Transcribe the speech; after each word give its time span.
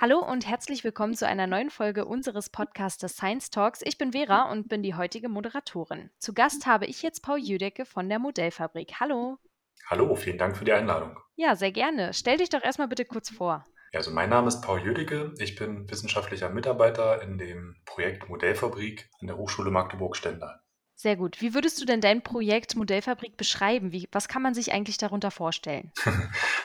Hallo 0.00 0.20
und 0.20 0.46
herzlich 0.46 0.84
willkommen 0.84 1.14
zu 1.14 1.26
einer 1.26 1.48
neuen 1.48 1.70
Folge 1.70 2.04
unseres 2.04 2.50
Podcastes 2.50 3.16
Science 3.16 3.50
Talks. 3.50 3.80
Ich 3.82 3.98
bin 3.98 4.12
Vera 4.12 4.48
und 4.48 4.68
bin 4.68 4.84
die 4.84 4.94
heutige 4.94 5.28
Moderatorin. 5.28 6.10
Zu 6.20 6.34
Gast 6.34 6.66
habe 6.66 6.86
ich 6.86 7.02
jetzt 7.02 7.24
Paul 7.24 7.40
Jüdecke 7.40 7.84
von 7.84 8.08
der 8.08 8.20
Modellfabrik. 8.20 9.00
Hallo. 9.00 9.38
Hallo, 9.88 10.14
vielen 10.14 10.38
Dank 10.38 10.56
für 10.56 10.64
die 10.64 10.72
Einladung. 10.72 11.18
Ja, 11.34 11.56
sehr 11.56 11.72
gerne. 11.72 12.14
Stell 12.14 12.36
dich 12.36 12.48
doch 12.48 12.62
erstmal 12.62 12.86
bitte 12.86 13.06
kurz 13.06 13.28
vor. 13.28 13.66
Ja, 13.92 13.98
also 13.98 14.12
mein 14.12 14.30
Name 14.30 14.46
ist 14.46 14.60
Paul 14.60 14.80
Jüdecke. 14.80 15.34
Ich 15.38 15.56
bin 15.56 15.90
wissenschaftlicher 15.90 16.48
Mitarbeiter 16.48 17.20
in 17.20 17.36
dem 17.36 17.74
Projekt 17.84 18.28
Modellfabrik 18.28 19.10
an 19.20 19.26
der 19.26 19.36
Hochschule 19.36 19.72
Magdeburg-Stendal. 19.72 20.60
Sehr 21.00 21.14
gut. 21.14 21.40
Wie 21.40 21.54
würdest 21.54 21.80
du 21.80 21.84
denn 21.84 22.00
dein 22.00 22.22
Projekt 22.22 22.74
Modellfabrik 22.74 23.36
beschreiben? 23.36 23.92
Wie, 23.92 24.08
was 24.10 24.26
kann 24.26 24.42
man 24.42 24.52
sich 24.52 24.72
eigentlich 24.72 24.98
darunter 24.98 25.30
vorstellen? 25.30 25.92
das 26.04 26.16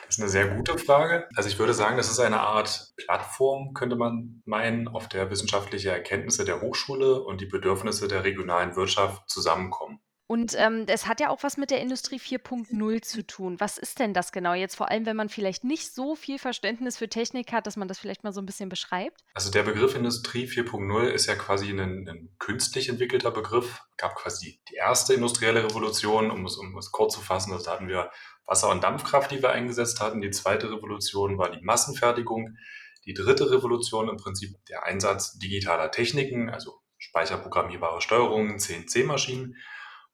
ist 0.08 0.20
eine 0.20 0.28
sehr 0.28 0.48
gute 0.48 0.76
Frage. 0.76 1.28
Also 1.36 1.48
ich 1.48 1.56
würde 1.60 1.72
sagen, 1.72 1.96
das 1.96 2.10
ist 2.10 2.18
eine 2.18 2.40
Art 2.40 2.94
Plattform, 2.96 3.74
könnte 3.74 3.94
man 3.94 4.42
meinen, 4.44 4.88
auf 4.88 5.08
der 5.08 5.30
wissenschaftliche 5.30 5.92
Erkenntnisse 5.92 6.44
der 6.44 6.62
Hochschule 6.62 7.22
und 7.22 7.42
die 7.42 7.46
Bedürfnisse 7.46 8.08
der 8.08 8.24
regionalen 8.24 8.74
Wirtschaft 8.74 9.30
zusammenkommen. 9.30 10.00
Und 10.26 10.54
ähm, 10.56 10.86
es 10.86 11.06
hat 11.06 11.20
ja 11.20 11.28
auch 11.28 11.42
was 11.42 11.58
mit 11.58 11.70
der 11.70 11.82
Industrie 11.82 12.16
4.0 12.16 13.02
zu 13.02 13.26
tun. 13.26 13.60
Was 13.60 13.76
ist 13.76 13.98
denn 13.98 14.14
das 14.14 14.32
genau 14.32 14.54
jetzt? 14.54 14.74
Vor 14.74 14.90
allem, 14.90 15.04
wenn 15.04 15.16
man 15.16 15.28
vielleicht 15.28 15.64
nicht 15.64 15.94
so 15.94 16.16
viel 16.16 16.38
Verständnis 16.38 16.96
für 16.96 17.10
Technik 17.10 17.52
hat, 17.52 17.66
dass 17.66 17.76
man 17.76 17.88
das 17.88 17.98
vielleicht 17.98 18.24
mal 18.24 18.32
so 18.32 18.40
ein 18.40 18.46
bisschen 18.46 18.70
beschreibt. 18.70 19.22
Also 19.34 19.50
der 19.50 19.64
Begriff 19.64 19.94
Industrie 19.94 20.46
4.0 20.46 21.08
ist 21.08 21.26
ja 21.26 21.34
quasi 21.34 21.68
ein, 21.68 22.08
ein, 22.08 22.34
künstlich 22.38 22.88
entwickelter 22.88 23.30
Begriff. 23.30 23.82
Es 23.90 23.96
gab 23.98 24.14
quasi 24.14 24.62
die 24.70 24.76
erste 24.76 25.12
industrielle 25.12 25.62
Revolution, 25.62 26.30
um 26.30 26.46
es, 26.46 26.56
um 26.56 26.76
es 26.78 26.90
kurz 26.90 27.14
zu 27.14 27.20
fassen. 27.20 27.52
Also 27.52 27.66
da 27.66 27.72
hatten 27.72 27.88
wir 27.88 28.10
Wasser- 28.46 28.70
und 28.70 28.82
Dampfkraft, 28.82 29.30
die 29.30 29.42
wir 29.42 29.50
eingesetzt 29.50 30.00
hatten. 30.00 30.22
Die 30.22 30.30
zweite 30.30 30.70
Revolution 30.70 31.36
war 31.36 31.50
die 31.50 31.62
Massenfertigung. 31.62 32.56
Die 33.04 33.12
dritte 33.12 33.50
Revolution 33.50 34.08
im 34.08 34.16
Prinzip 34.16 34.56
der 34.70 34.84
Einsatz 34.84 35.38
digitaler 35.38 35.90
Techniken, 35.90 36.48
also 36.48 36.80
speicherprogrammierbare 36.96 38.00
Steuerungen, 38.00 38.58
CNC-Maschinen. 38.58 39.56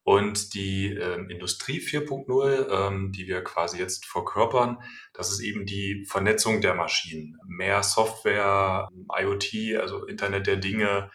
Und 0.03 0.55
die 0.55 0.95
ähm, 0.95 1.29
Industrie 1.29 1.79
4.0, 1.79 2.69
ähm, 2.70 3.12
die 3.12 3.27
wir 3.27 3.45
quasi 3.45 3.79
jetzt 3.79 4.06
verkörpern, 4.06 4.79
das 5.12 5.31
ist 5.31 5.41
eben 5.41 5.67
die 5.67 6.06
Vernetzung 6.06 6.61
der 6.61 6.75
Maschinen. 6.75 7.39
Mehr 7.47 7.83
Software, 7.83 8.89
IoT, 9.15 9.78
also 9.78 10.06
Internet 10.06 10.47
der 10.47 10.56
Dinge, 10.56 11.11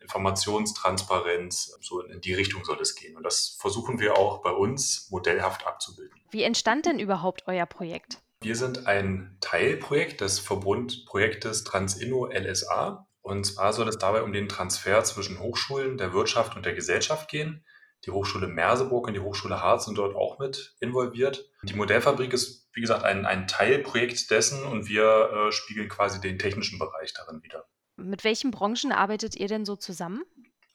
Informationstransparenz, 0.00 1.76
so 1.80 2.00
in 2.00 2.20
die 2.20 2.34
Richtung 2.34 2.64
soll 2.64 2.80
es 2.80 2.94
gehen. 2.94 3.16
Und 3.16 3.24
das 3.24 3.58
versuchen 3.60 4.00
wir 4.00 4.16
auch 4.16 4.42
bei 4.42 4.50
uns 4.50 5.08
modellhaft 5.10 5.66
abzubilden. 5.66 6.18
Wie 6.30 6.42
entstand 6.42 6.86
denn 6.86 6.98
überhaupt 6.98 7.44
euer 7.46 7.66
Projekt? 7.66 8.22
Wir 8.42 8.56
sind 8.56 8.86
ein 8.86 9.36
Teilprojekt 9.40 10.22
des 10.22 10.38
Verbundprojektes 10.38 11.64
Transinno 11.64 12.26
LSA. 12.26 13.06
Und 13.20 13.44
zwar 13.44 13.74
soll 13.74 13.88
es 13.88 13.98
dabei 13.98 14.22
um 14.22 14.32
den 14.32 14.48
Transfer 14.48 15.04
zwischen 15.04 15.40
Hochschulen, 15.40 15.98
der 15.98 16.14
Wirtschaft 16.14 16.56
und 16.56 16.64
der 16.64 16.72
Gesellschaft 16.72 17.28
gehen. 17.28 17.64
Die 18.06 18.10
Hochschule 18.10 18.46
Merseburg 18.46 19.06
und 19.06 19.14
die 19.14 19.20
Hochschule 19.20 19.60
Harz 19.60 19.84
sind 19.84 19.98
dort 19.98 20.16
auch 20.16 20.38
mit 20.38 20.74
involviert. 20.80 21.50
Die 21.62 21.74
Modellfabrik 21.74 22.32
ist, 22.32 22.68
wie 22.72 22.80
gesagt, 22.80 23.04
ein, 23.04 23.26
ein 23.26 23.46
Teilprojekt 23.46 24.30
dessen 24.30 24.64
und 24.64 24.88
wir 24.88 25.30
äh, 25.32 25.52
spiegeln 25.52 25.88
quasi 25.88 26.20
den 26.20 26.38
technischen 26.38 26.78
Bereich 26.78 27.12
darin 27.12 27.42
wieder. 27.42 27.66
Mit 27.96 28.24
welchen 28.24 28.50
Branchen 28.50 28.92
arbeitet 28.92 29.36
ihr 29.36 29.48
denn 29.48 29.66
so 29.66 29.76
zusammen? 29.76 30.22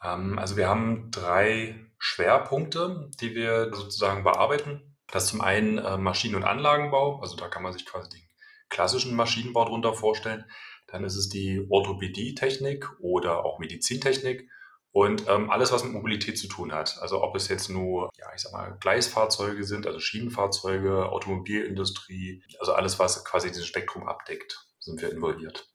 Ähm, 0.03 0.37
also 0.37 0.55
wir 0.55 0.69
haben 0.69 1.09
drei 1.09 1.85
Schwerpunkte, 1.97 3.09
die 3.19 3.33
wir 3.33 3.73
sozusagen 3.73 4.23
bearbeiten. 4.23 4.95
Das 5.07 5.25
ist 5.25 5.29
zum 5.29 5.41
einen 5.41 5.79
äh, 5.79 5.97
Maschinen- 5.97 6.35
und 6.35 6.43
Anlagenbau, 6.43 7.21
also 7.21 7.35
da 7.35 7.47
kann 7.47 7.63
man 7.63 7.73
sich 7.73 7.85
quasi 7.85 8.09
den 8.09 8.21
klassischen 8.69 9.15
Maschinenbau 9.15 9.65
drunter 9.65 9.93
vorstellen. 9.93 10.45
Dann 10.87 11.03
ist 11.03 11.15
es 11.15 11.29
die 11.29 11.65
Orthopädie-Technik 11.69 12.87
oder 12.99 13.43
auch 13.43 13.59
Medizintechnik 13.59 14.49
und 14.95 15.27
ähm, 15.27 15.49
alles, 15.49 15.73
was 15.73 15.83
mit 15.83 15.91
Mobilität 15.91 16.37
zu 16.37 16.47
tun 16.47 16.71
hat. 16.71 16.99
Also 17.01 17.21
ob 17.21 17.35
es 17.35 17.49
jetzt 17.49 17.69
nur, 17.69 18.09
ja, 18.17 18.27
ich 18.33 18.41
sag 18.41 18.53
mal, 18.53 18.77
Gleisfahrzeuge 18.79 19.65
sind, 19.65 19.85
also 19.85 19.99
Schienenfahrzeuge, 19.99 21.09
Automobilindustrie, 21.09 22.41
also 22.61 22.71
alles, 22.71 22.97
was 22.97 23.25
quasi 23.25 23.49
dieses 23.49 23.65
Spektrum 23.65 24.07
abdeckt, 24.07 24.65
sind 24.79 25.01
wir 25.01 25.11
involviert. 25.11 25.67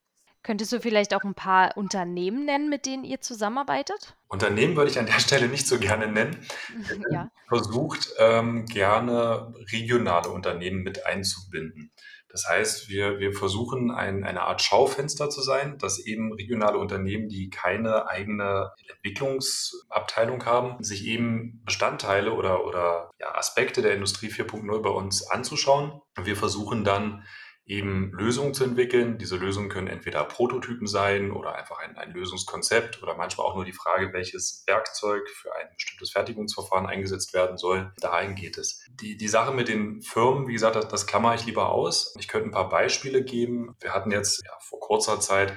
Könntest 0.42 0.72
du 0.72 0.80
vielleicht 0.80 1.12
auch 1.12 1.22
ein 1.22 1.34
paar 1.34 1.76
Unternehmen 1.76 2.46
nennen, 2.46 2.70
mit 2.70 2.86
denen 2.86 3.04
ihr 3.04 3.20
zusammenarbeitet? 3.20 4.16
Unternehmen 4.28 4.74
würde 4.74 4.90
ich 4.90 4.98
an 4.98 5.04
der 5.04 5.20
Stelle 5.20 5.48
nicht 5.48 5.68
so 5.68 5.78
gerne 5.78 6.06
nennen. 6.06 6.38
ja. 7.12 7.30
Versucht 7.46 8.08
ähm, 8.18 8.64
gerne 8.64 9.52
regionale 9.70 10.30
Unternehmen 10.30 10.82
mit 10.82 11.04
einzubinden. 11.04 11.92
Das 12.32 12.48
heißt, 12.48 12.88
wir, 12.88 13.18
wir 13.18 13.32
versuchen 13.32 13.90
ein, 13.90 14.24
eine 14.24 14.42
Art 14.42 14.62
Schaufenster 14.62 15.30
zu 15.30 15.42
sein, 15.42 15.78
dass 15.78 15.98
eben 15.98 16.32
regionale 16.32 16.78
Unternehmen, 16.78 17.28
die 17.28 17.50
keine 17.50 18.08
eigene 18.08 18.70
Entwicklungsabteilung 18.88 20.44
haben, 20.44 20.82
sich 20.82 21.06
eben 21.06 21.62
Bestandteile 21.64 22.32
oder, 22.32 22.64
oder 22.64 23.10
ja, 23.18 23.34
Aspekte 23.34 23.82
der 23.82 23.94
Industrie 23.94 24.28
4.0 24.28 24.82
bei 24.82 24.90
uns 24.90 25.28
anzuschauen. 25.28 26.00
Wir 26.22 26.36
versuchen 26.36 26.84
dann 26.84 27.24
eben 27.70 28.10
Lösungen 28.12 28.52
zu 28.52 28.64
entwickeln. 28.64 29.16
Diese 29.16 29.36
Lösungen 29.36 29.68
können 29.68 29.86
entweder 29.86 30.24
Prototypen 30.24 30.88
sein 30.88 31.30
oder 31.30 31.54
einfach 31.54 31.78
ein, 31.78 31.96
ein, 31.96 32.12
Lösungskonzept 32.12 33.02
oder 33.02 33.16
manchmal 33.16 33.46
auch 33.46 33.54
nur 33.54 33.64
die 33.64 33.72
Frage, 33.72 34.12
welches 34.12 34.64
Werkzeug 34.66 35.28
für 35.28 35.54
ein 35.54 35.68
bestimmtes 35.74 36.10
Fertigungsverfahren 36.10 36.86
eingesetzt 36.86 37.32
werden 37.32 37.56
soll. 37.56 37.92
Dahin 38.00 38.34
geht 38.34 38.58
es. 38.58 38.84
Die, 39.00 39.16
die 39.16 39.28
Sache 39.28 39.52
mit 39.52 39.68
den 39.68 40.02
Firmen, 40.02 40.48
wie 40.48 40.52
gesagt, 40.52 40.74
das, 40.74 40.88
das 40.88 41.06
klammer 41.06 41.34
ich 41.34 41.46
lieber 41.46 41.70
aus. 41.70 42.14
Ich 42.18 42.26
könnte 42.26 42.48
ein 42.48 42.52
paar 42.52 42.68
Beispiele 42.68 43.22
geben. 43.22 43.76
Wir 43.80 43.94
hatten 43.94 44.10
jetzt 44.10 44.42
ja, 44.44 44.52
vor 44.60 44.80
kurzer 44.80 45.20
Zeit 45.20 45.52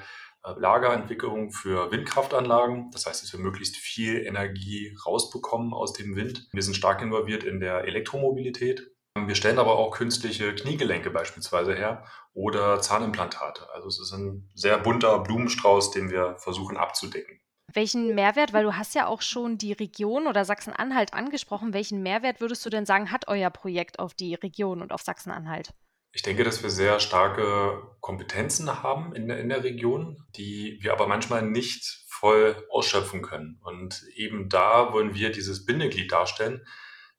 äh, 0.46 0.54
Lagerentwicklung 0.58 1.52
für 1.52 1.92
Windkraftanlagen. 1.92 2.92
Das 2.92 3.08
heißt, 3.08 3.24
dass 3.24 3.34
wir 3.34 3.40
möglichst 3.40 3.78
viel 3.78 4.26
Energie 4.26 4.96
rausbekommen 5.06 5.74
aus 5.74 5.94
dem 5.94 6.16
Wind. 6.16 6.48
Wir 6.52 6.62
sind 6.62 6.76
stark 6.76 7.02
involviert 7.02 7.44
in 7.44 7.60
der 7.60 7.86
Elektromobilität. 7.86 8.93
Wir 9.16 9.36
stellen 9.36 9.60
aber 9.60 9.78
auch 9.78 9.92
künstliche 9.92 10.56
Kniegelenke 10.56 11.12
beispielsweise 11.12 11.76
her 11.76 12.04
oder 12.34 12.82
Zahnimplantate. 12.82 13.70
Also 13.74 13.88
es 13.88 14.00
ist 14.00 14.12
ein 14.12 14.50
sehr 14.56 14.78
bunter 14.80 15.20
Blumenstrauß, 15.20 15.92
den 15.92 16.10
wir 16.10 16.36
versuchen 16.38 16.78
abzudecken. 16.78 17.40
Welchen 17.72 18.16
Mehrwert, 18.16 18.54
weil 18.54 18.64
du 18.64 18.76
hast 18.76 18.96
ja 18.96 19.08
auch 19.08 19.22
schon 19.22 19.58
die 19.58 19.74
Region 19.74 20.28
oder 20.28 20.46
Sachsen-Anhalt 20.46 21.14
angesprochen, 21.14 21.74
welchen 21.74 22.02
Mehrwert 22.02 22.42
würdest 22.42 22.66
du 22.66 22.70
denn 22.70 22.86
sagen, 22.86 23.12
hat 23.12 23.28
euer 23.28 23.50
Projekt 23.52 24.00
auf 24.00 24.14
die 24.14 24.34
Region 24.36 24.82
und 24.82 24.92
auf 24.92 25.02
Sachsen-Anhalt? 25.02 25.74
Ich 26.12 26.22
denke, 26.22 26.44
dass 26.44 26.62
wir 26.62 26.70
sehr 26.70 27.00
starke 27.00 27.82
Kompetenzen 28.00 28.84
haben 28.84 29.16
in 29.16 29.28
der, 29.28 29.40
in 29.40 29.50
der 29.50 29.64
Region, 29.64 30.24
die 30.36 30.78
wir 30.82 30.92
aber 30.92 31.08
manchmal 31.08 31.42
nicht 31.44 32.04
voll 32.08 32.56
ausschöpfen 32.70 33.22
können. 33.22 33.60
Und 33.64 34.04
eben 34.16 34.50
da 34.50 34.94
wollen 34.94 35.16
wir 35.16 35.32
dieses 35.32 35.66
Bindeglied 35.66 36.12
darstellen, 36.12 36.66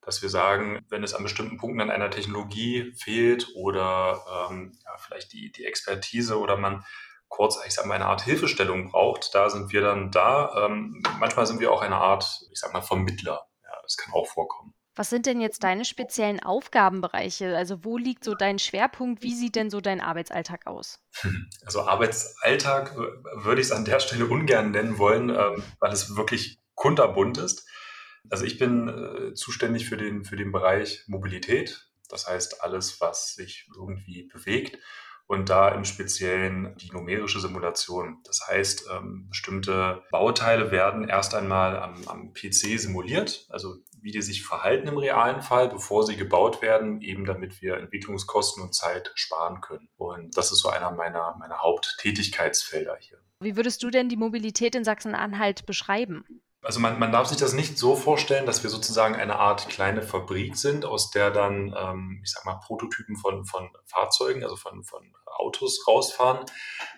dass 0.04 0.22
wir 0.22 0.28
sagen, 0.28 0.84
wenn 0.88 1.02
es 1.02 1.14
an 1.14 1.22
bestimmten 1.22 1.56
Punkten 1.56 1.80
an 1.80 1.90
einer 1.90 2.10
Technologie 2.10 2.92
fehlt 2.96 3.48
oder 3.56 4.48
ähm, 4.50 4.78
ja, 4.84 4.96
vielleicht 4.98 5.32
die, 5.32 5.50
die 5.50 5.64
Expertise 5.64 6.38
oder 6.38 6.56
man 6.56 6.84
kurz, 7.28 7.58
ich 7.66 7.74
sag 7.74 7.86
mal, 7.86 7.94
eine 7.94 8.06
Art 8.06 8.22
Hilfestellung 8.22 8.90
braucht, 8.90 9.34
da 9.34 9.50
sind 9.50 9.72
wir 9.72 9.80
dann 9.80 10.10
da. 10.10 10.66
Ähm, 10.66 11.02
manchmal 11.18 11.46
sind 11.46 11.60
wir 11.60 11.72
auch 11.72 11.82
eine 11.82 11.96
Art, 11.96 12.46
ich 12.52 12.60
sag 12.60 12.72
mal, 12.72 12.82
Vermittler. 12.82 13.48
Ja, 13.64 13.80
das 13.82 13.96
kann 13.96 14.14
auch 14.14 14.26
vorkommen. 14.26 14.74
Was 14.96 15.10
sind 15.10 15.26
denn 15.26 15.40
jetzt 15.40 15.64
deine 15.64 15.84
speziellen 15.84 16.40
Aufgabenbereiche? 16.40 17.56
Also 17.56 17.84
wo 17.84 17.98
liegt 17.98 18.22
so 18.22 18.34
dein 18.34 18.60
Schwerpunkt? 18.60 19.24
Wie 19.24 19.34
sieht 19.34 19.56
denn 19.56 19.68
so 19.68 19.80
dein 19.80 20.00
Arbeitsalltag 20.00 20.66
aus? 20.66 21.00
Also 21.66 21.82
Arbeitsalltag 21.82 22.94
würde 22.96 23.60
ich 23.60 23.68
es 23.68 23.72
an 23.72 23.84
der 23.84 23.98
Stelle 23.98 24.26
ungern 24.26 24.70
nennen 24.70 24.98
wollen, 24.98 25.30
ähm, 25.30 25.64
weil 25.80 25.92
es 25.92 26.14
wirklich 26.14 26.60
kunterbunt 26.74 27.38
ist. 27.38 27.66
Also 28.30 28.44
ich 28.44 28.58
bin 28.58 28.88
äh, 28.88 29.34
zuständig 29.34 29.88
für 29.88 29.96
den, 29.96 30.24
für 30.24 30.36
den 30.36 30.52
Bereich 30.52 31.04
Mobilität. 31.06 31.88
Das 32.08 32.26
heißt 32.26 32.62
alles, 32.62 33.00
was 33.00 33.34
sich 33.34 33.68
irgendwie 33.76 34.28
bewegt 34.32 34.78
und 35.26 35.48
da 35.48 35.68
im 35.68 35.84
Speziellen 35.84 36.76
die 36.76 36.90
numerische 36.92 37.40
Simulation. 37.40 38.18
Das 38.24 38.46
heißt, 38.46 38.88
ähm, 38.92 39.28
bestimmte 39.28 40.02
Bauteile 40.10 40.70
werden 40.70 41.08
erst 41.08 41.34
einmal 41.34 41.78
am, 41.78 41.96
am 42.06 42.32
PC 42.34 42.78
simuliert, 42.78 43.46
also 43.48 43.76
wie 44.00 44.10
die 44.10 44.20
sich 44.20 44.44
verhalten 44.44 44.86
im 44.86 44.98
realen 44.98 45.40
Fall, 45.40 45.68
bevor 45.68 46.04
sie 46.04 46.16
gebaut 46.16 46.60
werden, 46.60 47.00
eben 47.00 47.24
damit 47.24 47.62
wir 47.62 47.78
Entwicklungskosten 47.78 48.62
und 48.62 48.74
Zeit 48.74 49.12
sparen 49.14 49.62
können. 49.62 49.88
Und 49.96 50.36
das 50.36 50.52
ist 50.52 50.58
so 50.58 50.68
einer 50.68 50.90
meiner, 50.90 51.36
meiner 51.38 51.62
Haupttätigkeitsfelder 51.62 52.96
hier. 53.00 53.18
Wie 53.40 53.56
würdest 53.56 53.82
du 53.82 53.90
denn 53.90 54.10
die 54.10 54.16
Mobilität 54.16 54.74
in 54.74 54.84
Sachsen-Anhalt 54.84 55.64
beschreiben? 55.64 56.43
Also 56.64 56.80
man, 56.80 56.98
man 56.98 57.12
darf 57.12 57.28
sich 57.28 57.36
das 57.36 57.52
nicht 57.52 57.76
so 57.76 57.94
vorstellen, 57.94 58.46
dass 58.46 58.62
wir 58.62 58.70
sozusagen 58.70 59.14
eine 59.14 59.36
Art 59.36 59.68
kleine 59.68 60.00
Fabrik 60.00 60.56
sind, 60.56 60.86
aus 60.86 61.10
der 61.10 61.30
dann, 61.30 61.74
ähm, 61.78 62.20
ich 62.24 62.30
sag 62.32 62.46
mal, 62.46 62.58
Prototypen 62.64 63.16
von, 63.16 63.44
von 63.44 63.70
Fahrzeugen, 63.84 64.42
also 64.42 64.56
von, 64.56 64.82
von 64.82 65.12
Autos 65.26 65.86
rausfahren. 65.86 66.46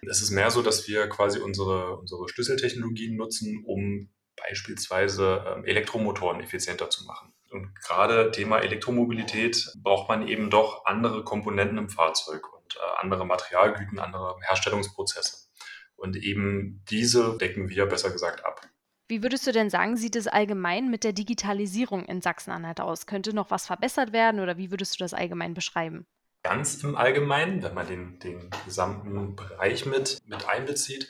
Es 0.08 0.22
ist 0.22 0.30
mehr 0.30 0.52
so, 0.52 0.62
dass 0.62 0.86
wir 0.86 1.08
quasi 1.08 1.40
unsere, 1.40 1.96
unsere 1.96 2.28
Schlüsseltechnologien 2.28 3.16
nutzen, 3.16 3.64
um 3.66 4.08
beispielsweise 4.36 5.44
ähm, 5.46 5.64
Elektromotoren 5.64 6.40
effizienter 6.40 6.88
zu 6.88 7.04
machen. 7.04 7.32
Und 7.50 7.74
gerade 7.80 8.30
Thema 8.30 8.58
Elektromobilität 8.58 9.72
braucht 9.82 10.08
man 10.08 10.28
eben 10.28 10.48
doch 10.48 10.84
andere 10.84 11.24
Komponenten 11.24 11.78
im 11.78 11.88
Fahrzeug 11.88 12.52
und 12.54 12.76
äh, 12.76 13.00
andere 13.00 13.26
Materialgüten, 13.26 13.98
andere 13.98 14.36
Herstellungsprozesse. 14.42 15.48
Und 15.96 16.16
eben 16.16 16.84
diese 16.88 17.36
decken 17.38 17.68
wir 17.68 17.86
besser 17.86 18.10
gesagt 18.10 18.44
ab. 18.44 18.60
Wie 19.08 19.23
würdest 19.23 19.47
du 19.47 19.53
denn 19.53 19.70
sagen, 19.70 19.97
sieht 19.97 20.17
es 20.17 20.26
allgemein 20.26 20.91
mit 20.91 21.05
der 21.05 21.12
Digitalisierung 21.12 22.06
in 22.06 22.20
Sachsen-Anhalt 22.20 22.81
aus? 22.81 23.06
Könnte 23.06 23.32
noch 23.32 23.53
was 23.53 23.67
verbessert 23.67 24.12
werden 24.12 24.41
oder 24.41 24.58
wie 24.58 24.73
würdest 24.73 24.94
du 24.94 24.99
das 24.99 25.14
allgemein 25.14 25.55
beschreiben? 25.55 26.06
Ganz 26.43 26.82
im 26.82 26.97
Allgemeinen, 26.97 27.62
wenn 27.62 27.75
man 27.75 27.87
den, 27.87 28.19
den 28.19 28.50
gesamten 28.64 29.37
Bereich 29.37 29.87
mit, 29.87 30.19
mit 30.26 30.49
einbezieht, 30.49 31.08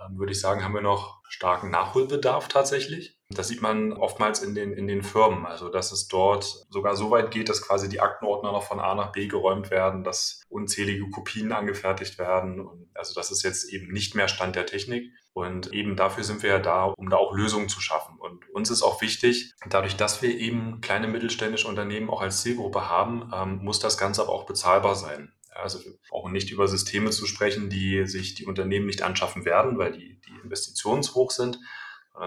ähm, 0.00 0.18
würde 0.18 0.32
ich 0.32 0.40
sagen, 0.40 0.64
haben 0.64 0.74
wir 0.74 0.80
noch 0.80 1.20
starken 1.28 1.70
Nachholbedarf 1.70 2.48
tatsächlich. 2.48 3.18
Das 3.30 3.48
sieht 3.48 3.62
man 3.62 3.92
oftmals 3.92 4.42
in 4.42 4.54
den, 4.54 4.72
in 4.72 4.86
den 4.86 5.02
Firmen, 5.02 5.46
also 5.46 5.68
dass 5.68 5.92
es 5.92 6.08
dort 6.08 6.66
sogar 6.70 6.96
so 6.96 7.10
weit 7.10 7.30
geht, 7.30 7.48
dass 7.48 7.62
quasi 7.62 7.88
die 7.88 8.00
Aktenordner 8.00 8.52
noch 8.52 8.62
von 8.64 8.80
A 8.80 8.94
nach 8.94 9.12
B 9.12 9.28
geräumt 9.28 9.70
werden, 9.70 10.02
dass 10.02 10.42
unzählige 10.48 11.08
Kopien 11.10 11.52
angefertigt 11.52 12.18
werden. 12.18 12.60
Und 12.60 12.88
also 12.94 13.14
das 13.14 13.30
ist 13.30 13.42
jetzt 13.42 13.72
eben 13.72 13.92
nicht 13.92 14.14
mehr 14.14 14.28
Stand 14.28 14.56
der 14.56 14.66
Technik. 14.66 15.12
Und 15.38 15.72
eben 15.72 15.94
dafür 15.94 16.24
sind 16.24 16.42
wir 16.42 16.50
ja 16.50 16.58
da, 16.58 16.86
um 16.86 17.10
da 17.10 17.16
auch 17.16 17.32
Lösungen 17.32 17.68
zu 17.68 17.80
schaffen. 17.80 18.18
Und 18.18 18.48
uns 18.50 18.70
ist 18.70 18.82
auch 18.82 19.00
wichtig, 19.00 19.54
dadurch, 19.68 19.94
dass 19.94 20.20
wir 20.20 20.36
eben 20.36 20.80
kleine 20.80 21.06
mittelständische 21.06 21.68
Unternehmen 21.68 22.10
auch 22.10 22.20
als 22.20 22.42
Zielgruppe 22.42 22.88
haben, 22.88 23.30
ähm, 23.32 23.60
muss 23.62 23.78
das 23.78 23.96
Ganze 23.96 24.22
aber 24.22 24.32
auch 24.32 24.46
bezahlbar 24.46 24.96
sein. 24.96 25.32
Also 25.54 25.84
wir 25.84 25.92
brauchen 26.10 26.32
nicht 26.32 26.50
über 26.50 26.66
Systeme 26.66 27.10
zu 27.10 27.24
sprechen, 27.26 27.70
die 27.70 28.04
sich 28.06 28.34
die 28.34 28.46
Unternehmen 28.46 28.86
nicht 28.86 29.02
anschaffen 29.02 29.44
werden, 29.44 29.78
weil 29.78 29.92
die, 29.92 30.20
die 30.26 30.40
Investitionen 30.42 31.04
hoch 31.14 31.30
sind. 31.30 31.60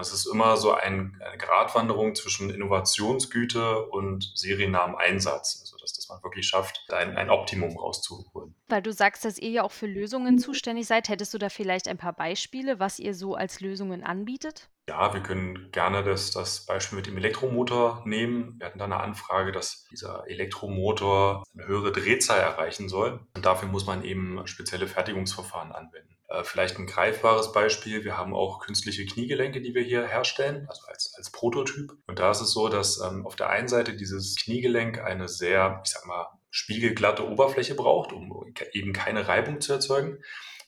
Es 0.00 0.12
ist 0.12 0.26
immer 0.26 0.56
so 0.56 0.72
ein, 0.72 1.20
eine 1.24 1.38
Gratwanderung 1.38 2.14
zwischen 2.14 2.50
Innovationsgüte 2.50 3.86
und 3.86 4.32
seriennahem 4.34 4.96
Einsatz. 4.96 5.58
Also 5.60 5.76
dass, 5.78 5.92
dass 5.92 6.08
man 6.08 6.22
wirklich 6.22 6.46
schafft, 6.46 6.80
ein, 6.92 7.16
ein 7.16 7.30
Optimum 7.30 7.76
rauszuholen. 7.76 8.54
Weil 8.68 8.82
du 8.82 8.92
sagst, 8.92 9.24
dass 9.24 9.38
ihr 9.38 9.50
ja 9.50 9.62
auch 9.62 9.72
für 9.72 9.86
Lösungen 9.86 10.38
zuständig 10.38 10.86
seid. 10.86 11.08
Hättest 11.08 11.34
du 11.34 11.38
da 11.38 11.48
vielleicht 11.48 11.88
ein 11.88 11.98
paar 11.98 12.14
Beispiele, 12.14 12.78
was 12.78 12.98
ihr 12.98 13.14
so 13.14 13.34
als 13.34 13.60
Lösungen 13.60 14.02
anbietet? 14.02 14.70
Ja, 14.88 15.14
wir 15.14 15.22
können 15.22 15.70
gerne 15.70 16.02
das, 16.02 16.32
das 16.32 16.66
Beispiel 16.66 16.96
mit 16.96 17.06
dem 17.06 17.16
Elektromotor 17.16 18.02
nehmen. 18.04 18.56
Wir 18.58 18.66
hatten 18.66 18.80
da 18.80 18.84
eine 18.84 19.00
Anfrage, 19.00 19.52
dass 19.52 19.84
dieser 19.92 20.24
Elektromotor 20.28 21.44
eine 21.54 21.66
höhere 21.68 21.92
Drehzahl 21.92 22.40
erreichen 22.40 22.88
soll. 22.88 23.20
Und 23.36 23.46
dafür 23.46 23.68
muss 23.68 23.86
man 23.86 24.04
eben 24.04 24.44
spezielle 24.46 24.88
Fertigungsverfahren 24.88 25.70
anwenden. 25.70 26.16
Äh, 26.28 26.42
vielleicht 26.42 26.78
ein 26.78 26.86
greifbares 26.86 27.52
Beispiel. 27.52 28.04
Wir 28.04 28.16
haben 28.16 28.34
auch 28.34 28.60
künstliche 28.60 29.06
Kniegelenke, 29.06 29.60
die 29.60 29.74
wir 29.74 29.82
hier 29.82 30.04
herstellen, 30.04 30.66
also 30.68 30.82
als, 30.88 31.14
als 31.16 31.30
Prototyp. 31.30 31.92
Und 32.08 32.18
da 32.18 32.32
ist 32.32 32.40
es 32.40 32.52
so, 32.52 32.68
dass 32.68 33.00
ähm, 33.00 33.24
auf 33.24 33.36
der 33.36 33.50
einen 33.50 33.68
Seite 33.68 33.94
dieses 33.94 34.34
Kniegelenk 34.36 34.98
eine 34.98 35.28
sehr, 35.28 35.80
ich 35.84 35.90
sag 35.92 36.06
mal, 36.06 36.26
spiegelglatte 36.50 37.26
Oberfläche 37.28 37.74
braucht, 37.74 38.12
um 38.12 38.52
eben 38.72 38.92
keine 38.92 39.28
Reibung 39.28 39.60
zu 39.60 39.72
erzeugen. 39.72 40.18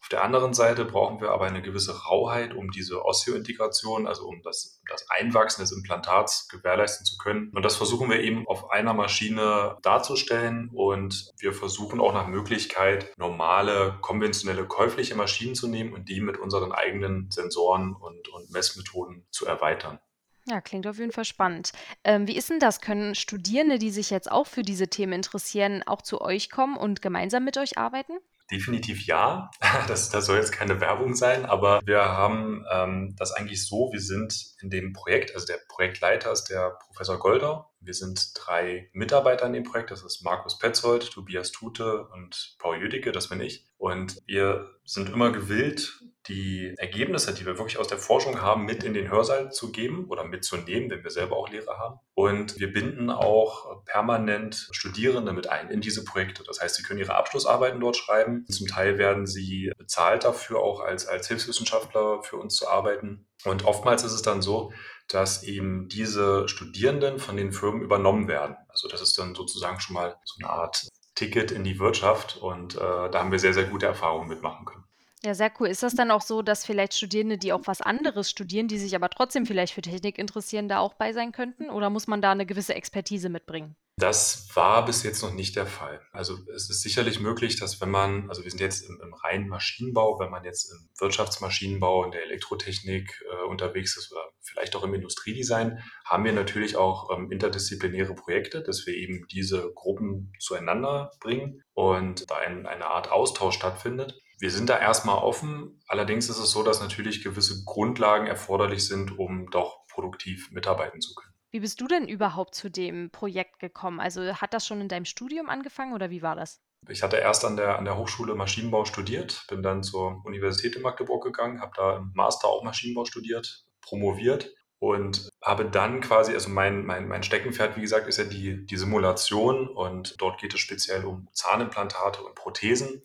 Auf 0.04 0.10
der 0.10 0.22
anderen 0.22 0.52
Seite 0.52 0.84
brauchen 0.84 1.22
wir 1.22 1.30
aber 1.30 1.46
eine 1.46 1.62
gewisse 1.62 2.04
Rauheit, 2.04 2.52
um 2.52 2.70
diese 2.70 3.06
Osteointegration, 3.06 4.06
also 4.06 4.26
um 4.26 4.42
das, 4.42 4.82
das 4.86 5.08
Einwachsen 5.08 5.62
des 5.62 5.72
Implantats 5.72 6.46
gewährleisten 6.48 7.06
zu 7.06 7.16
können. 7.16 7.50
Und 7.54 7.64
das 7.64 7.76
versuchen 7.76 8.10
wir 8.10 8.20
eben 8.20 8.46
auf 8.46 8.70
einer 8.70 8.92
Maschine 8.92 9.78
darzustellen. 9.80 10.68
Und 10.74 11.32
wir 11.38 11.54
versuchen 11.54 12.00
auch 12.00 12.12
nach 12.12 12.26
Möglichkeit, 12.26 13.14
normale, 13.16 13.96
konventionelle, 14.02 14.66
käufliche 14.66 15.14
Maschinen 15.14 15.54
zu 15.54 15.68
nehmen 15.68 15.94
und 15.94 16.06
die 16.10 16.20
mit 16.20 16.36
unseren 16.36 16.72
eigenen 16.72 17.30
Sensoren 17.30 17.94
und, 17.94 18.28
und 18.28 18.50
Messmethoden 18.50 19.24
zu 19.30 19.46
erweitern. 19.46 20.00
Ja, 20.46 20.60
klingt 20.60 20.86
auf 20.86 20.98
jeden 20.98 21.12
Fall 21.12 21.24
spannend. 21.24 21.72
Ähm, 22.04 22.28
wie 22.28 22.36
ist 22.36 22.50
denn 22.50 22.60
das? 22.60 22.82
Können 22.82 23.14
Studierende, 23.14 23.78
die 23.78 23.90
sich 23.90 24.10
jetzt 24.10 24.30
auch 24.30 24.46
für 24.46 24.60
diese 24.60 24.88
Themen 24.88 25.14
interessieren, 25.14 25.82
auch 25.86 26.02
zu 26.02 26.20
euch 26.20 26.50
kommen 26.50 26.76
und 26.76 27.00
gemeinsam 27.00 27.46
mit 27.46 27.56
euch 27.56 27.78
arbeiten? 27.78 28.18
Definitiv 28.54 29.04
ja. 29.06 29.50
Das, 29.88 30.08
das 30.10 30.26
soll 30.26 30.36
jetzt 30.36 30.52
keine 30.52 30.80
Werbung 30.80 31.14
sein, 31.14 31.44
aber 31.44 31.80
wir 31.84 32.02
haben 32.04 32.64
ähm, 32.70 33.14
das 33.18 33.32
eigentlich 33.32 33.66
so, 33.66 33.90
wir 33.92 34.00
sind 34.00 34.54
in 34.62 34.70
dem 34.70 34.92
Projekt, 34.92 35.34
also 35.34 35.46
der 35.46 35.58
Projektleiter 35.68 36.30
ist 36.30 36.44
der 36.44 36.78
Professor 36.86 37.18
Golder. 37.18 37.70
Wir 37.80 37.94
sind 37.94 38.32
drei 38.34 38.88
Mitarbeiter 38.92 39.46
in 39.46 39.52
dem 39.52 39.64
Projekt, 39.64 39.90
das 39.90 40.02
ist 40.02 40.22
Markus 40.22 40.58
Petzold, 40.58 41.10
Tobias 41.10 41.50
Tute 41.50 42.06
und 42.08 42.56
Paul 42.58 42.80
Jüdicke, 42.80 43.10
das 43.12 43.28
bin 43.28 43.40
ich. 43.40 43.66
Und 43.76 44.22
wir 44.26 44.70
sind 44.84 45.10
immer 45.10 45.32
gewillt, 45.32 46.00
die 46.28 46.74
Ergebnisse, 46.78 47.34
die 47.34 47.44
wir 47.44 47.58
wirklich 47.58 47.78
aus 47.78 47.88
der 47.88 47.98
Forschung 47.98 48.40
haben, 48.40 48.64
mit 48.64 48.82
in 48.82 48.94
den 48.94 49.10
Hörsaal 49.10 49.52
zu 49.52 49.72
geben 49.72 50.06
oder 50.08 50.24
mitzunehmen, 50.24 50.90
wenn 50.90 51.04
wir 51.04 51.10
selber 51.10 51.36
auch 51.36 51.50
Lehrer 51.50 51.78
haben. 51.78 52.00
Und 52.14 52.58
wir 52.58 52.72
binden 52.72 53.10
auch 53.10 53.84
permanent 53.84 54.68
Studierende 54.70 55.32
mit 55.32 55.48
ein 55.48 55.70
in 55.70 55.80
diese 55.80 56.04
Projekte. 56.04 56.42
Das 56.44 56.60
heißt, 56.60 56.76
sie 56.76 56.82
können 56.82 57.00
ihre 57.00 57.14
Abschlussarbeiten 57.14 57.80
dort 57.80 57.96
schreiben. 57.96 58.46
Zum 58.46 58.66
Teil 58.66 58.98
werden 58.98 59.26
sie 59.26 59.70
bezahlt 59.76 60.24
dafür, 60.24 60.60
auch 60.60 60.80
als, 60.80 61.06
als 61.06 61.28
Hilfswissenschaftler 61.28 62.22
für 62.22 62.36
uns 62.36 62.56
zu 62.56 62.68
arbeiten. 62.68 63.26
Und 63.44 63.64
oftmals 63.64 64.04
ist 64.04 64.12
es 64.12 64.22
dann 64.22 64.40
so, 64.40 64.72
dass 65.08 65.42
eben 65.42 65.88
diese 65.88 66.48
Studierenden 66.48 67.18
von 67.18 67.36
den 67.36 67.52
Firmen 67.52 67.82
übernommen 67.82 68.28
werden. 68.28 68.56
Also 68.68 68.88
das 68.88 69.02
ist 69.02 69.18
dann 69.18 69.34
sozusagen 69.34 69.80
schon 69.80 69.94
mal 69.94 70.16
so 70.24 70.36
eine 70.40 70.50
Art 70.50 70.88
Ticket 71.14 71.52
in 71.52 71.62
die 71.62 71.78
Wirtschaft 71.78 72.38
und 72.38 72.74
äh, 72.74 72.78
da 72.78 73.12
haben 73.14 73.30
wir 73.30 73.38
sehr, 73.38 73.54
sehr 73.54 73.64
gute 73.64 73.86
Erfahrungen 73.86 74.28
mitmachen 74.28 74.64
können. 74.64 74.83
Ja, 75.24 75.32
sehr 75.32 75.50
cool. 75.58 75.68
Ist 75.68 75.82
das 75.82 75.94
dann 75.94 76.10
auch 76.10 76.20
so, 76.20 76.42
dass 76.42 76.66
vielleicht 76.66 76.92
Studierende, 76.92 77.38
die 77.38 77.54
auch 77.54 77.62
was 77.64 77.80
anderes 77.80 78.28
studieren, 78.28 78.68
die 78.68 78.78
sich 78.78 78.94
aber 78.94 79.08
trotzdem 79.08 79.46
vielleicht 79.46 79.72
für 79.72 79.80
Technik 79.80 80.18
interessieren, 80.18 80.68
da 80.68 80.80
auch 80.80 80.94
bei 80.94 81.14
sein 81.14 81.32
könnten? 81.32 81.70
Oder 81.70 81.88
muss 81.88 82.06
man 82.06 82.20
da 82.20 82.32
eine 82.32 82.44
gewisse 82.44 82.74
Expertise 82.74 83.30
mitbringen? 83.30 83.74
Das 83.96 84.48
war 84.54 84.84
bis 84.84 85.02
jetzt 85.02 85.22
noch 85.22 85.32
nicht 85.32 85.56
der 85.56 85.66
Fall. 85.66 86.00
Also 86.12 86.36
es 86.54 86.68
ist 86.68 86.82
sicherlich 86.82 87.20
möglich, 87.20 87.58
dass 87.58 87.80
wenn 87.80 87.90
man, 87.90 88.28
also 88.28 88.42
wir 88.42 88.50
sind 88.50 88.60
jetzt 88.60 88.82
im, 88.82 89.00
im 89.00 89.14
reinen 89.14 89.48
Maschinenbau, 89.48 90.18
wenn 90.18 90.30
man 90.30 90.44
jetzt 90.44 90.70
im 90.70 90.88
Wirtschaftsmaschinenbau, 90.98 92.04
in 92.04 92.10
der 92.10 92.24
Elektrotechnik 92.24 93.24
äh, 93.30 93.48
unterwegs 93.48 93.96
ist 93.96 94.12
oder 94.12 94.28
vielleicht 94.42 94.76
auch 94.76 94.82
im 94.82 94.94
Industriedesign, 94.94 95.78
haben 96.04 96.24
wir 96.24 96.32
natürlich 96.32 96.76
auch 96.76 97.16
ähm, 97.16 97.30
interdisziplinäre 97.30 98.14
Projekte, 98.14 98.62
dass 98.62 98.84
wir 98.84 98.94
eben 98.94 99.26
diese 99.30 99.72
Gruppen 99.74 100.32
zueinander 100.38 101.12
bringen 101.20 101.62
und 101.72 102.28
da 102.28 102.36
ein, 102.36 102.66
eine 102.66 102.86
Art 102.86 103.10
Austausch 103.10 103.54
stattfindet. 103.54 104.20
Wir 104.44 104.50
sind 104.50 104.68
da 104.68 104.78
erstmal 104.78 105.16
offen. 105.16 105.80
Allerdings 105.88 106.28
ist 106.28 106.38
es 106.38 106.50
so, 106.50 106.62
dass 106.62 106.82
natürlich 106.82 107.24
gewisse 107.24 107.64
Grundlagen 107.64 108.26
erforderlich 108.26 108.86
sind, 108.86 109.18
um 109.18 109.48
doch 109.50 109.86
produktiv 109.88 110.50
mitarbeiten 110.50 111.00
zu 111.00 111.14
können. 111.14 111.32
Wie 111.50 111.60
bist 111.60 111.80
du 111.80 111.86
denn 111.86 112.06
überhaupt 112.06 112.54
zu 112.54 112.70
dem 112.70 113.08
Projekt 113.08 113.58
gekommen? 113.58 114.00
Also 114.00 114.20
hat 114.20 114.52
das 114.52 114.66
schon 114.66 114.82
in 114.82 114.88
deinem 114.88 115.06
Studium 115.06 115.48
angefangen 115.48 115.94
oder 115.94 116.10
wie 116.10 116.20
war 116.20 116.36
das? 116.36 116.60
Ich 116.90 117.02
hatte 117.02 117.16
erst 117.16 117.46
an 117.46 117.56
der, 117.56 117.78
an 117.78 117.86
der 117.86 117.96
Hochschule 117.96 118.34
Maschinenbau 118.34 118.84
studiert, 118.84 119.46
bin 119.48 119.62
dann 119.62 119.82
zur 119.82 120.20
Universität 120.26 120.76
in 120.76 120.82
Magdeburg 120.82 121.24
gegangen, 121.24 121.62
habe 121.62 121.72
da 121.74 121.96
im 121.96 122.12
Master 122.12 122.48
auch 122.48 122.62
Maschinenbau 122.64 123.06
studiert, 123.06 123.64
promoviert 123.80 124.52
und 124.78 125.30
habe 125.42 125.64
dann 125.64 126.02
quasi, 126.02 126.34
also 126.34 126.50
mein, 126.50 126.84
mein, 126.84 127.08
mein 127.08 127.22
Steckenpferd, 127.22 127.78
wie 127.78 127.80
gesagt, 127.80 128.08
ist 128.08 128.18
ja 128.18 128.24
die, 128.24 128.66
die 128.66 128.76
Simulation 128.76 129.68
und 129.68 130.20
dort 130.20 130.38
geht 130.38 130.52
es 130.52 130.60
speziell 130.60 131.06
um 131.06 131.28
Zahnimplantate 131.32 132.22
und 132.22 132.34
Prothesen. 132.34 133.02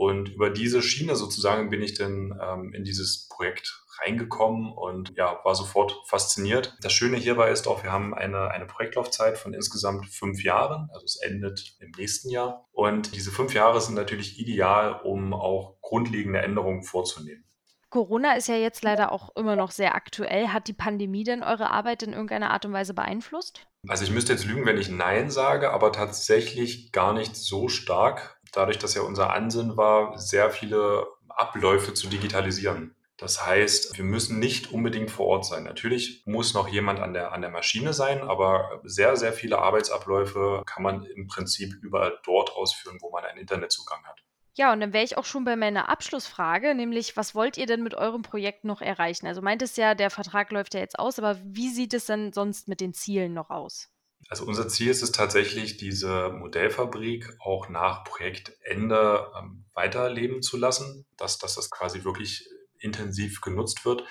Und 0.00 0.30
über 0.30 0.48
diese 0.48 0.80
Schiene 0.80 1.14
sozusagen 1.14 1.68
bin 1.68 1.82
ich 1.82 1.92
dann 1.92 2.34
ähm, 2.42 2.72
in 2.72 2.84
dieses 2.84 3.28
Projekt 3.28 3.84
reingekommen 4.00 4.72
und 4.72 5.12
ja, 5.14 5.38
war 5.44 5.54
sofort 5.54 5.94
fasziniert. 6.06 6.74
Das 6.80 6.94
Schöne 6.94 7.18
hierbei 7.18 7.50
ist 7.50 7.68
auch, 7.68 7.82
wir 7.82 7.92
haben 7.92 8.14
eine, 8.14 8.50
eine 8.50 8.64
Projektlaufzeit 8.64 9.36
von 9.36 9.52
insgesamt 9.52 10.06
fünf 10.06 10.42
Jahren, 10.42 10.88
also 10.94 11.04
es 11.04 11.16
endet 11.16 11.76
im 11.80 11.90
nächsten 11.98 12.30
Jahr. 12.30 12.66
Und 12.72 13.14
diese 13.14 13.30
fünf 13.30 13.52
Jahre 13.52 13.78
sind 13.82 13.94
natürlich 13.94 14.40
ideal, 14.40 15.02
um 15.04 15.34
auch 15.34 15.76
grundlegende 15.82 16.40
Änderungen 16.40 16.82
vorzunehmen. 16.82 17.44
Corona 17.90 18.36
ist 18.36 18.48
ja 18.48 18.56
jetzt 18.56 18.82
leider 18.82 19.12
auch 19.12 19.36
immer 19.36 19.54
noch 19.54 19.70
sehr 19.70 19.94
aktuell. 19.94 20.48
Hat 20.48 20.66
die 20.68 20.72
Pandemie 20.72 21.24
denn 21.24 21.42
eure 21.42 21.70
Arbeit 21.70 22.04
in 22.04 22.12
irgendeiner 22.14 22.52
Art 22.52 22.64
und 22.64 22.72
Weise 22.72 22.94
beeinflusst? 22.94 23.66
Also 23.88 24.04
ich 24.04 24.10
müsste 24.10 24.32
jetzt 24.32 24.46
lügen, 24.46 24.64
wenn 24.64 24.78
ich 24.78 24.88
Nein 24.88 25.30
sage, 25.30 25.72
aber 25.72 25.90
tatsächlich 25.90 26.92
gar 26.92 27.12
nicht 27.12 27.34
so 27.34 27.68
stark 27.68 28.39
dadurch, 28.52 28.78
dass 28.78 28.94
ja 28.94 29.02
unser 29.02 29.32
Ansinnen 29.32 29.76
war, 29.76 30.18
sehr 30.18 30.50
viele 30.50 31.06
Abläufe 31.28 31.94
zu 31.94 32.08
digitalisieren. 32.08 32.94
Das 33.20 33.44
heißt, 33.44 33.98
wir 33.98 34.04
müssen 34.04 34.38
nicht 34.38 34.72
unbedingt 34.72 35.10
vor 35.10 35.26
Ort 35.26 35.44
sein. 35.44 35.64
Natürlich 35.64 36.22
muss 36.24 36.54
noch 36.54 36.68
jemand 36.68 37.00
an 37.00 37.12
der, 37.12 37.32
an 37.32 37.42
der 37.42 37.50
Maschine 37.50 37.92
sein, 37.92 38.22
aber 38.22 38.80
sehr, 38.84 39.14
sehr 39.16 39.34
viele 39.34 39.58
Arbeitsabläufe 39.58 40.62
kann 40.64 40.82
man 40.82 41.04
im 41.04 41.26
Prinzip 41.26 41.74
überall 41.82 42.18
dort 42.24 42.56
ausführen, 42.56 42.96
wo 43.02 43.10
man 43.10 43.24
einen 43.24 43.38
Internetzugang 43.38 44.02
hat. 44.06 44.22
Ja, 44.54 44.72
und 44.72 44.80
dann 44.80 44.94
wäre 44.94 45.04
ich 45.04 45.18
auch 45.18 45.26
schon 45.26 45.44
bei 45.44 45.54
meiner 45.54 45.90
Abschlussfrage, 45.90 46.74
nämlich 46.74 47.16
was 47.16 47.34
wollt 47.34 47.58
ihr 47.58 47.66
denn 47.66 47.82
mit 47.82 47.94
eurem 47.94 48.22
Projekt 48.22 48.64
noch 48.64 48.80
erreichen? 48.80 49.26
Also 49.26 49.42
meint 49.42 49.60
es 49.60 49.76
ja, 49.76 49.94
der 49.94 50.10
Vertrag 50.10 50.50
läuft 50.50 50.72
ja 50.74 50.80
jetzt 50.80 50.98
aus, 50.98 51.18
aber 51.18 51.38
wie 51.44 51.68
sieht 51.68 51.92
es 51.92 52.06
denn 52.06 52.32
sonst 52.32 52.68
mit 52.68 52.80
den 52.80 52.94
Zielen 52.94 53.34
noch 53.34 53.50
aus? 53.50 53.90
Also 54.28 54.44
unser 54.44 54.68
Ziel 54.68 54.90
ist 54.90 55.02
es 55.02 55.12
tatsächlich, 55.12 55.76
diese 55.76 56.30
Modellfabrik 56.30 57.36
auch 57.40 57.68
nach 57.68 58.04
Projektende 58.04 59.30
ähm, 59.36 59.64
weiterleben 59.74 60.42
zu 60.42 60.56
lassen, 60.56 61.06
dass, 61.16 61.38
dass 61.38 61.56
das 61.56 61.70
quasi 61.70 62.04
wirklich 62.04 62.48
intensiv 62.78 63.40
genutzt 63.40 63.84
wird 63.84 64.04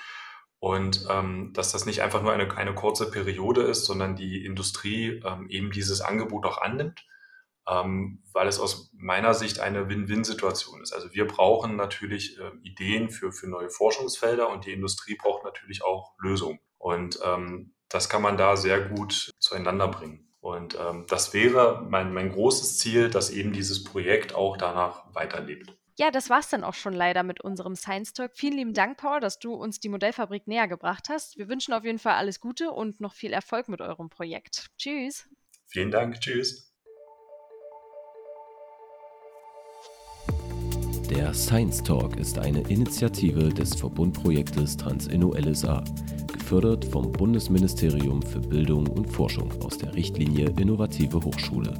und 0.58 1.06
ähm, 1.08 1.52
dass 1.54 1.72
das 1.72 1.86
nicht 1.86 2.02
einfach 2.02 2.22
nur 2.22 2.32
eine, 2.32 2.54
eine 2.56 2.74
kurze 2.74 3.10
Periode 3.10 3.62
ist, 3.62 3.86
sondern 3.86 4.16
die 4.16 4.44
Industrie 4.44 5.22
ähm, 5.24 5.48
eben 5.48 5.70
dieses 5.70 6.00
Angebot 6.00 6.44
auch 6.44 6.58
annimmt 6.58 7.04
ähm, 7.70 8.22
weil 8.32 8.48
es 8.48 8.58
aus 8.58 8.90
meiner 8.94 9.34
Sicht 9.34 9.60
eine 9.60 9.88
Win-Win-Situation 9.88 10.82
ist. 10.82 10.92
Also 10.92 11.12
wir 11.14 11.26
brauchen 11.26 11.76
natürlich 11.76 12.38
äh, 12.38 12.50
Ideen 12.62 13.10
für, 13.10 13.32
für 13.32 13.48
neue 13.48 13.70
Forschungsfelder 13.70 14.48
und 14.48 14.66
die 14.66 14.72
Industrie 14.72 15.16
braucht 15.16 15.44
natürlich 15.44 15.84
auch 15.84 16.14
Lösungen. 16.18 16.58
Und 16.78 17.18
ähm, 17.24 17.74
das 17.90 18.08
kann 18.08 18.22
man 18.22 18.36
da 18.36 18.56
sehr 18.56 18.80
gut 18.80 19.30
zueinander 19.38 19.88
bringen. 19.88 20.26
Und 20.40 20.74
ähm, 20.80 21.04
das 21.08 21.34
wäre 21.34 21.86
mein, 21.88 22.14
mein 22.14 22.32
großes 22.32 22.78
Ziel, 22.78 23.10
dass 23.10 23.28
eben 23.30 23.52
dieses 23.52 23.84
Projekt 23.84 24.34
auch 24.34 24.56
danach 24.56 25.14
weiterlebt. 25.14 25.76
Ja, 25.98 26.10
das 26.10 26.30
war's 26.30 26.48
dann 26.48 26.64
auch 26.64 26.72
schon 26.72 26.94
leider 26.94 27.22
mit 27.22 27.42
unserem 27.42 27.76
Science 27.76 28.14
Talk. 28.14 28.30
Vielen 28.34 28.56
lieben 28.56 28.72
Dank, 28.72 28.96
Paul, 28.96 29.20
dass 29.20 29.38
du 29.38 29.52
uns 29.52 29.80
die 29.80 29.90
Modellfabrik 29.90 30.46
näher 30.46 30.66
gebracht 30.66 31.10
hast. 31.10 31.36
Wir 31.36 31.48
wünschen 31.48 31.74
auf 31.74 31.84
jeden 31.84 31.98
Fall 31.98 32.14
alles 32.14 32.40
Gute 32.40 32.70
und 32.70 33.00
noch 33.00 33.12
viel 33.12 33.34
Erfolg 33.34 33.68
mit 33.68 33.82
eurem 33.82 34.08
Projekt. 34.08 34.68
Tschüss. 34.78 35.28
Vielen 35.66 35.90
Dank. 35.90 36.18
Tschüss. 36.20 36.72
Der 41.10 41.34
Science 41.34 41.82
Talk 41.82 42.16
ist 42.16 42.38
eine 42.38 42.60
Initiative 42.70 43.50
des 43.50 43.74
Verbundprojektes 43.74 44.76
TransInno 44.76 45.34
LSA, 45.34 45.84
gefördert 46.50 46.84
vom 46.84 47.12
Bundesministerium 47.12 48.22
für 48.22 48.40
Bildung 48.40 48.88
und 48.88 49.06
Forschung 49.08 49.52
aus 49.62 49.78
der 49.78 49.94
Richtlinie 49.94 50.52
Innovative 50.58 51.22
Hochschule. 51.22 51.74